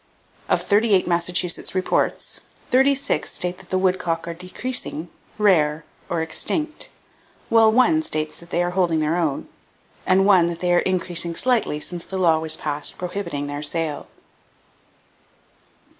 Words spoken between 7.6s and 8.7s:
one states that they